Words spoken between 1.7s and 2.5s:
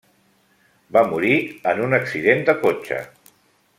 en un accident